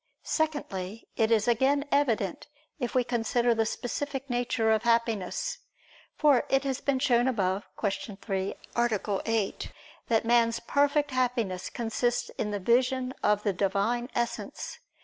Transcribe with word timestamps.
Secondly, 0.23 1.07
it 1.15 1.29
is 1.29 1.47
again 1.47 1.85
evident 1.91 2.47
if 2.79 2.95
we 2.95 3.03
consider 3.03 3.53
the 3.53 3.67
specific 3.67 4.31
nature 4.31 4.71
of 4.71 4.81
Happiness. 4.81 5.59
For 6.17 6.45
it 6.49 6.63
has 6.63 6.81
been 6.81 6.97
shown 6.97 7.27
above 7.27 7.65
(Q. 7.79 8.15
3, 8.15 8.55
A. 8.75 9.21
8) 9.27 9.71
that 10.07 10.25
man's 10.25 10.59
perfect 10.59 11.11
Happiness 11.11 11.69
consists 11.69 12.29
in 12.39 12.49
the 12.49 12.59
vision 12.59 13.13
of 13.21 13.43
the 13.43 13.53
Divine 13.53 14.09
Essence. 14.15 14.79